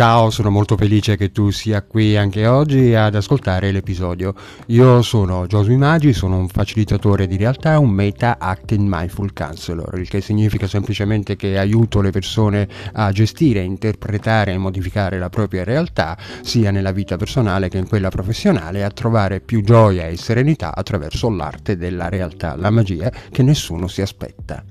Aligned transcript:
Ciao, 0.00 0.30
sono 0.30 0.48
molto 0.48 0.78
felice 0.78 1.18
che 1.18 1.30
tu 1.30 1.50
sia 1.50 1.82
qui 1.82 2.16
anche 2.16 2.46
oggi 2.46 2.94
ad 2.94 3.14
ascoltare 3.14 3.70
l'episodio. 3.70 4.32
Io 4.68 5.02
sono 5.02 5.46
Josu 5.46 5.72
Imagi, 5.72 6.14
sono 6.14 6.38
un 6.38 6.48
facilitatore 6.48 7.26
di 7.26 7.36
realtà, 7.36 7.78
un 7.78 7.90
Meta 7.90 8.38
Acting 8.38 8.88
Mindful 8.88 9.34
Counselor, 9.34 9.98
il 9.98 10.08
che 10.08 10.22
significa 10.22 10.66
semplicemente 10.66 11.36
che 11.36 11.58
aiuto 11.58 12.00
le 12.00 12.12
persone 12.12 12.66
a 12.94 13.12
gestire, 13.12 13.60
interpretare 13.60 14.54
e 14.54 14.56
modificare 14.56 15.18
la 15.18 15.28
propria 15.28 15.64
realtà, 15.64 16.16
sia 16.40 16.70
nella 16.70 16.92
vita 16.92 17.18
personale 17.18 17.68
che 17.68 17.76
in 17.76 17.86
quella 17.86 18.08
professionale, 18.08 18.84
a 18.84 18.90
trovare 18.90 19.40
più 19.40 19.62
gioia 19.62 20.06
e 20.06 20.16
serenità 20.16 20.74
attraverso 20.74 21.28
l'arte 21.28 21.76
della 21.76 22.08
realtà, 22.08 22.56
la 22.56 22.70
magia 22.70 23.12
che 23.30 23.42
nessuno 23.42 23.86
si 23.86 24.00
aspetta. 24.00 24.64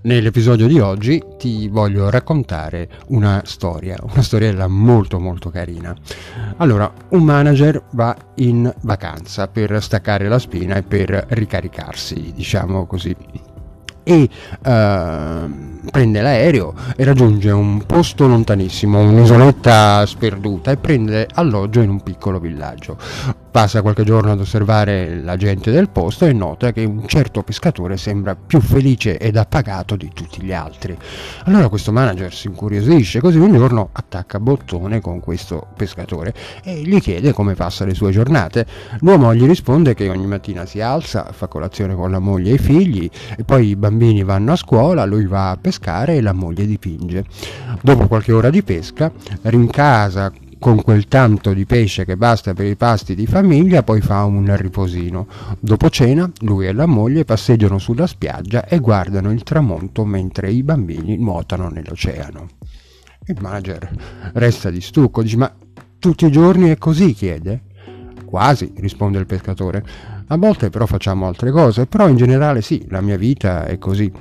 Nell'episodio 0.00 0.68
di 0.68 0.78
oggi 0.78 1.20
ti 1.38 1.66
voglio 1.66 2.08
raccontare 2.08 2.88
una 3.08 3.42
storia, 3.44 3.98
una 4.00 4.22
storiella 4.22 4.67
molto 4.68 5.18
molto 5.18 5.50
carina. 5.50 5.94
Allora, 6.58 6.90
un 7.10 7.22
manager 7.22 7.82
va 7.92 8.16
in 8.36 8.72
vacanza 8.82 9.48
per 9.48 9.82
staccare 9.82 10.28
la 10.28 10.38
spina 10.38 10.76
e 10.76 10.82
per 10.82 11.26
ricaricarsi, 11.28 12.32
diciamo 12.34 12.86
così 12.86 13.14
e 14.08 14.22
uh, 14.22 15.90
prende 15.90 16.22
l'aereo 16.22 16.72
e 16.96 17.04
raggiunge 17.04 17.50
un 17.50 17.84
posto 17.84 18.26
lontanissimo, 18.26 19.00
un'isoletta 19.00 20.06
sperduta 20.06 20.70
e 20.70 20.78
prende 20.78 21.28
alloggio 21.34 21.82
in 21.82 21.90
un 21.90 22.02
piccolo 22.02 22.40
villaggio. 22.40 22.96
Passa 23.58 23.82
qualche 23.82 24.04
giorno 24.04 24.30
ad 24.30 24.38
osservare 24.38 25.20
la 25.20 25.34
gente 25.34 25.72
del 25.72 25.88
posto 25.90 26.24
e 26.24 26.32
nota 26.32 26.70
che 26.70 26.84
un 26.84 27.08
certo 27.08 27.42
pescatore 27.42 27.96
sembra 27.96 28.36
più 28.36 28.60
felice 28.60 29.18
ed 29.18 29.36
appagato 29.36 29.96
di 29.96 30.12
tutti 30.14 30.40
gli 30.40 30.52
altri. 30.52 30.96
Allora 31.42 31.68
questo 31.68 31.90
manager 31.90 32.32
si 32.32 32.46
incuriosisce, 32.46 33.18
così 33.18 33.36
un 33.38 33.52
giorno 33.52 33.88
attacca 33.90 34.38
bottone 34.38 35.00
con 35.00 35.18
questo 35.18 35.66
pescatore 35.76 36.32
e 36.62 36.82
gli 36.82 37.00
chiede 37.00 37.32
come 37.32 37.54
passa 37.54 37.84
le 37.84 37.94
sue 37.94 38.12
giornate. 38.12 38.64
L'uomo 39.00 39.34
gli 39.34 39.44
risponde 39.44 39.94
che 39.94 40.08
ogni 40.08 40.28
mattina 40.28 40.64
si 40.64 40.80
alza, 40.80 41.32
fa 41.32 41.48
colazione 41.48 41.96
con 41.96 42.12
la 42.12 42.20
moglie 42.20 42.52
e 42.52 42.54
i 42.54 42.58
figli 42.58 43.10
e 43.36 43.42
poi 43.42 43.70
i 43.70 43.76
bambini 43.76 44.22
vanno 44.22 44.52
a 44.52 44.56
scuola, 44.56 45.04
lui 45.04 45.26
va 45.26 45.50
a 45.50 45.56
pescare 45.56 46.14
e 46.14 46.20
la 46.20 46.32
moglie 46.32 46.64
dipinge. 46.64 47.24
Dopo 47.82 48.06
qualche 48.06 48.30
ora 48.30 48.50
di 48.50 48.62
pesca 48.62 49.10
rincasa 49.42 50.30
con 50.58 50.82
quel 50.82 51.06
tanto 51.06 51.52
di 51.52 51.64
pesce 51.64 52.04
che 52.04 52.16
basta 52.16 52.52
per 52.52 52.66
i 52.66 52.76
pasti 52.76 53.14
di 53.14 53.26
famiglia, 53.26 53.82
poi 53.82 54.00
fa 54.00 54.24
un 54.24 54.54
riposino. 54.56 55.26
Dopo 55.60 55.88
cena, 55.88 56.30
lui 56.40 56.66
e 56.66 56.72
la 56.72 56.86
moglie 56.86 57.24
passeggiano 57.24 57.78
sulla 57.78 58.06
spiaggia 58.06 58.64
e 58.64 58.78
guardano 58.80 59.30
il 59.30 59.42
tramonto 59.42 60.04
mentre 60.04 60.50
i 60.50 60.62
bambini 60.62 61.16
nuotano 61.16 61.68
nell'oceano. 61.68 62.48
Il 63.26 63.36
manager 63.40 63.90
resta 64.34 64.70
di 64.70 64.80
stucco, 64.80 65.22
dice: 65.22 65.36
Ma 65.36 65.52
tutti 65.98 66.26
i 66.26 66.30
giorni 66.30 66.70
è 66.70 66.78
così? 66.78 67.12
chiede. 67.12 67.62
Quasi, 68.24 68.72
risponde 68.76 69.18
il 69.18 69.26
pescatore. 69.26 69.84
A 70.26 70.36
volte 70.36 70.68
però 70.68 70.84
facciamo 70.86 71.26
altre 71.26 71.50
cose, 71.50 71.86
però 71.86 72.08
in 72.08 72.16
generale 72.16 72.60
sì, 72.60 72.84
la 72.88 73.00
mia 73.00 73.16
vita 73.16 73.64
è 73.64 73.78
così 73.78 74.12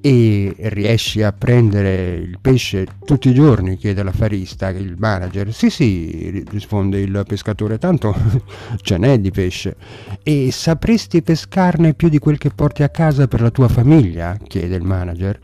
e 0.00 0.54
riesci 0.56 1.22
a 1.22 1.32
prendere 1.32 2.14
il 2.14 2.38
pesce 2.40 2.86
tutti 3.04 3.28
i 3.28 3.34
giorni? 3.34 3.76
chiede 3.76 4.02
l'affarista, 4.02 4.68
il 4.68 4.96
manager. 4.98 5.52
Sì, 5.52 5.70
sì, 5.70 6.44
risponde 6.48 7.00
il 7.00 7.24
pescatore, 7.26 7.78
tanto 7.78 8.14
ce 8.80 8.96
n'è 8.98 9.18
di 9.18 9.30
pesce. 9.30 9.76
E 10.22 10.50
sapresti 10.52 11.22
pescarne 11.22 11.94
più 11.94 12.08
di 12.08 12.18
quel 12.18 12.38
che 12.38 12.50
porti 12.50 12.82
a 12.82 12.88
casa 12.88 13.26
per 13.26 13.40
la 13.40 13.50
tua 13.50 13.68
famiglia? 13.68 14.36
chiede 14.46 14.76
il 14.76 14.84
manager. 14.84 15.38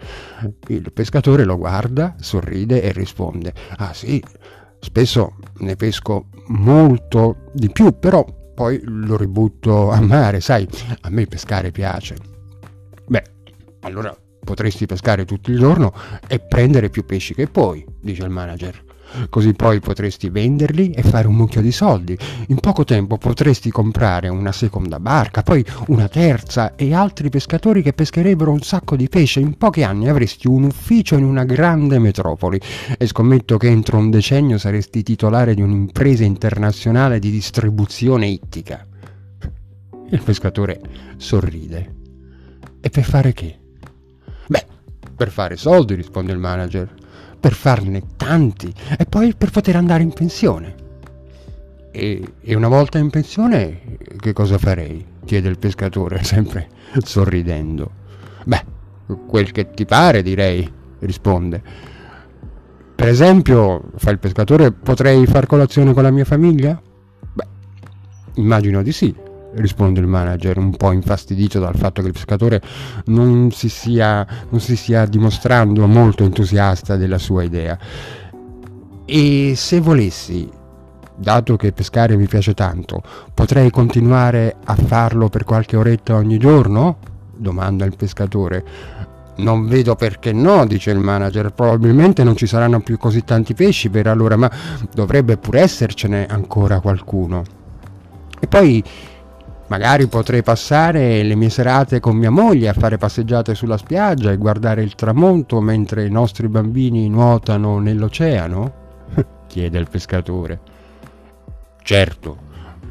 Il 0.69 0.93
pescatore 0.93 1.45
lo 1.45 1.57
guarda, 1.57 2.15
sorride 2.19 2.83
e 2.83 2.93
risponde, 2.93 3.53
ah 3.77 3.93
sì, 3.93 4.23
spesso 4.79 5.37
ne 5.59 5.77
pesco 5.77 6.27
molto 6.48 7.51
di 7.53 7.70
più, 7.70 7.98
però 7.98 8.25
poi 8.55 8.81
lo 8.85 9.17
ributto 9.17 9.91
a 9.91 10.01
mare, 10.01 10.41
sai, 10.41 10.67
a 11.01 11.11
me 11.11 11.27
pescare 11.27 11.73
piace. 11.73 12.17
Beh, 13.07 13.23
allora 13.81 14.17
Potresti 14.45 14.87
pescare 14.87 15.25
tutto 15.25 15.51
il 15.51 15.59
giorno 15.59 15.93
e 16.29 16.39
prendere 16.39 16.91
più 16.91 17.05
pesci 17.05 17.35
che 17.35 17.49
puoi, 17.49 17.85
dice 18.01 18.23
il 18.23 18.31
manager. 18.31 18.85
Così 19.29 19.53
poi 19.53 19.81
potresti 19.81 20.29
venderli 20.29 20.91
e 20.91 21.03
fare 21.03 21.29
un 21.29 21.37
mucchio 21.37 21.61
di 21.61 21.71
soldi. 21.71 22.19
In 22.49 22.59
poco 22.59 22.85
tempo 22.85 23.17
potresti 23.17 23.71
comprare 23.71 24.29
una 24.29 24.51
seconda 24.51 24.99
barca, 24.99 25.43
poi 25.43 25.65
una 25.89 26.09
terza 26.09 26.75
e 26.75 26.93
altri 26.95 27.29
pescatori 27.29 27.83
che 27.83 27.93
pescherebbero 27.93 28.51
un 28.51 28.61
sacco 28.61 28.97
di 28.97 29.09
pesce. 29.09 29.41
In 29.41 29.57
pochi 29.57 29.83
anni 29.83 30.09
avresti 30.09 30.49
un 30.49 30.65
ufficio 30.65 31.17
in 31.17 31.25
una 31.25 31.45
grande 31.45 31.99
metropoli 31.99 32.61
e 32.99 33.07
scommetto 33.07 33.57
che 33.57 33.69
entro 33.69 33.99
un 33.99 34.11
decennio 34.11 34.59
saresti 34.59 35.03
titolare 35.03 35.55
di 35.55 35.63
un'impresa 35.63 36.25
internazionale 36.25 37.19
di 37.19 37.31
distribuzione 37.31 38.27
ittica. 38.27 38.85
Il 40.11 40.23
pescatore 40.23 40.81
sorride. 41.17 41.95
E 42.81 42.91
per 42.91 43.05
fare 43.05 43.33
che? 43.33 43.59
Per 45.17 45.31
fare 45.31 45.57
soldi, 45.57 45.95
risponde 45.95 46.33
il 46.33 46.39
manager, 46.39 46.93
per 47.39 47.53
farne 47.53 48.03
tanti 48.17 48.73
e 48.99 49.05
poi 49.05 49.35
per 49.35 49.51
poter 49.51 49.77
andare 49.77 50.03
in 50.03 50.13
pensione. 50.13 50.75
E, 51.93 52.35
e 52.41 52.55
una 52.55 52.67
volta 52.67 52.99
in 52.99 53.11
pensione 53.11 53.99
che 54.19 54.33
cosa 54.33 54.59
farei? 54.59 55.13
chiede 55.25 55.49
il 55.49 55.59
pescatore, 55.59 56.23
sempre 56.25 56.69
sorridendo. 56.99 57.91
Beh, 58.45 58.65
quel 59.27 59.53
che 59.53 59.71
ti 59.71 59.85
pare, 59.85 60.23
direi, 60.23 60.71
risponde. 61.01 61.63
Per 62.95 63.09
esempio, 63.09 63.91
fa 63.97 64.11
il 64.11 64.19
pescatore, 64.19 64.73
potrei 64.73 65.27
far 65.27 65.47
colazione 65.47 65.93
con 65.93 66.03
la 66.03 66.11
mia 66.11 66.25
famiglia? 66.25 66.81
Beh, 67.33 67.47
immagino 68.35 68.83
di 68.83 68.93
sì, 68.93 69.15
risponde 69.57 70.01
il 70.01 70.07
manager, 70.07 70.59
un 70.59 70.77
po' 70.77 70.92
infastidito 70.92 71.59
dal 71.59 71.77
fatto 71.77 72.01
che 72.01 72.09
il 72.09 72.13
pescatore 72.13 72.61
non 73.07 73.51
si 73.51 73.69
sia, 73.69 74.27
non 74.51 74.61
si 74.61 74.77
sia 74.77 75.07
dimostrando 75.07 75.87
molto 75.87 76.25
entusiasta 76.25 76.97
della 76.97 77.19
sua 77.19 77.42
idea. 77.42 77.79
E 79.07 79.53
se 79.57 79.81
volessi, 79.81 80.48
dato 81.17 81.57
che 81.57 81.73
pescare 81.73 82.17
mi 82.17 82.27
piace 82.27 82.55
tanto, 82.55 83.03
potrei 83.33 83.70
continuare 83.70 84.57
a 84.64 84.75
farlo 84.75 85.29
per 85.29 85.45
qualche 85.45 85.77
oretta 85.77 86.14
ogni 86.14 86.39
giorno? 86.39 87.13
domanda 87.37 87.85
il 87.85 87.97
pescatore. 87.97 88.64
Non 89.37 89.67
vedo 89.67 89.97
perché 89.97 90.33
no, 90.33 90.64
dice 90.64 90.91
il 90.93 90.98
manager. 90.98 91.53
Probabilmente 91.53 92.23
non 92.23 92.37
ci 92.37 92.47
saranno 92.47 92.81
più 92.81 92.97
così 92.98 93.25
tanti 93.25 93.55
pesci 93.55 93.91
per 93.91 94.07
allora, 94.07 94.37
ma 94.37 94.51
dovrebbe 94.95 95.37
pur 95.37 95.57
essercene 95.57 96.27
ancora 96.27 96.81
qualcuno. 96.81 97.43
E 98.39 98.47
poi 98.47 98.83
Magari 99.74 100.07
potrei 100.07 100.45
passare 100.45 101.24
le 101.24 101.35
mie 101.35 101.51
serate 101.51 101.98
con 101.98 102.14
mia 102.14 102.30
moglie 102.30 102.68
a 102.68 102.74
fare 102.74 102.96
passeggiate 102.96 103.57
sulla 103.57 103.77
spiaggia 103.77 104.30
e 104.30 104.36
guardare 104.36 104.85
il 104.85 104.95
tramonto 104.95 105.61
mentre 105.61 106.07
i 106.07 106.11
nostri 106.12 106.46
bambini 106.46 107.08
nuotano 107.08 107.80
nell'oceano? 107.80 109.07
chiede 109.48 109.77
il 109.80 109.89
pescatore. 109.90 110.61
Certo, 111.83 112.39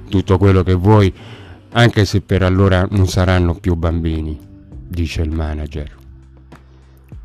tutto 0.10 0.38
quello 0.38 0.62
che 0.62 0.74
vuoi, 0.74 1.14
anche 1.72 2.04
se 2.04 2.20
per 2.20 2.44
allora 2.44 2.86
non 2.92 3.08
saranno 3.08 3.54
più 3.54 3.76
bambini, 3.76 4.38
dice 4.86 5.22
il 5.22 5.32
manager. 5.32 5.90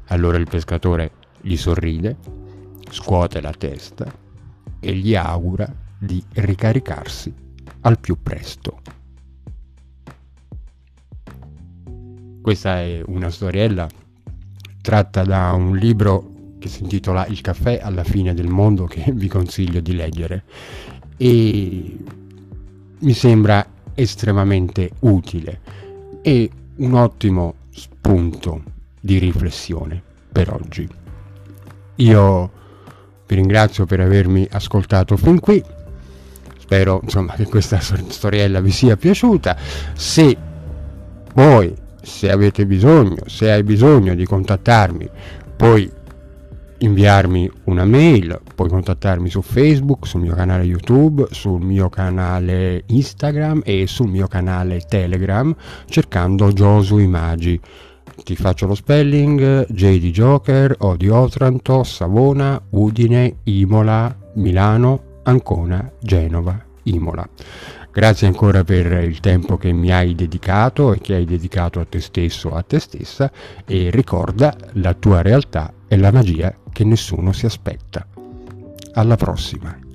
Allora 0.06 0.36
il 0.36 0.47
pescatore 0.48 1.10
gli 1.41 1.56
sorride, 1.56 2.14
scuote 2.91 3.41
la 3.41 3.52
testa 3.58 4.06
e 4.78 4.94
gli 4.94 5.16
augura 5.16 5.68
di 5.98 6.22
ricaricarsi 6.34 7.34
al 7.80 7.98
più 7.98 8.18
presto. 8.22 8.82
Questa 12.48 12.81
è 12.81 13.03
una 13.04 13.28
storiella 13.28 13.86
tratta 14.80 15.22
da 15.22 15.53
un 15.53 15.77
libro 15.77 16.54
che 16.59 16.68
si 16.68 16.83
intitola 16.83 17.27
Il 17.27 17.42
caffè 17.42 17.78
alla 17.83 18.04
fine 18.04 18.33
del 18.33 18.48
mondo 18.48 18.86
che 18.86 19.04
vi 19.12 19.28
consiglio 19.28 19.80
di 19.80 19.95
leggere 19.95 20.45
e 21.18 21.98
mi 23.00 23.12
sembra 23.12 23.66
estremamente 23.92 24.92
utile 25.00 25.60
e 26.22 26.50
un 26.77 26.95
ottimo 26.95 27.54
spunto 27.68 28.62
di 28.98 29.18
riflessione 29.18 30.03
per 30.33 30.50
oggi. 30.50 30.89
Io 31.97 32.50
vi 33.27 33.34
ringrazio 33.34 33.84
per 33.84 34.00
avermi 34.00 34.48
ascoltato 34.50 35.18
fin 35.18 35.39
qui. 35.39 35.62
Spero 36.56 37.00
insomma 37.03 37.34
che 37.34 37.45
questa 37.45 37.78
storiella 37.78 38.62
vi 38.62 38.71
sia 38.71 38.97
piaciuta. 38.97 39.54
Se 39.92 40.34
voi 41.34 41.86
se 42.03 42.30
avete 42.30 42.66
bisogno, 42.66 43.22
se 43.27 43.50
hai 43.50 43.62
bisogno 43.62 44.15
di 44.15 44.24
contattarmi, 44.24 45.09
puoi 45.56 45.91
inviarmi 46.78 47.50
una 47.65 47.84
mail, 47.84 48.41
puoi 48.54 48.68
contattarmi 48.68 49.28
su 49.28 49.42
Facebook, 49.42 50.06
sul 50.06 50.21
mio 50.21 50.34
canale 50.34 50.65
YouTube, 50.65 51.27
sul 51.30 51.60
mio 51.60 51.89
canale 51.89 52.84
Instagram 52.86 53.62
e 53.65 53.86
sul 53.86 54.09
mio 54.09 54.27
canale 54.28 54.80
Telegram 54.80 55.54
cercando 55.86 56.53
Josu 56.53 56.98
Imagi. 56.98 57.60
ti 58.24 58.36
faccio 58.36 58.66
lo 58.66 58.74
spelling, 58.74 59.66
J 59.71 59.98
di 59.98 60.10
Joker, 60.10 60.74
O 60.78 60.97
di 60.97 61.09
Otranto, 61.09 61.83
Savona, 61.84 62.60
Udine, 62.71 63.39
Imola, 63.45 64.15
Milano, 64.34 65.21
Ancona, 65.22 65.91
Genova, 66.00 66.67
Imola. 66.88 67.28
Grazie 67.90 68.26
ancora 68.26 68.64
per 68.64 68.86
il 69.02 69.20
tempo 69.20 69.56
che 69.56 69.72
mi 69.72 69.90
hai 69.90 70.14
dedicato 70.14 70.92
e 70.92 71.00
che 71.00 71.14
hai 71.14 71.24
dedicato 71.24 71.80
a 71.80 71.84
te 71.84 72.00
stesso, 72.00 72.54
a 72.54 72.62
te 72.62 72.78
stessa 72.78 73.30
e 73.64 73.90
ricorda 73.90 74.56
la 74.74 74.94
tua 74.94 75.22
realtà 75.22 75.72
è 75.88 75.96
la 75.96 76.12
magia 76.12 76.54
che 76.72 76.84
nessuno 76.84 77.32
si 77.32 77.46
aspetta. 77.46 78.06
Alla 78.92 79.16
prossima! 79.16 79.87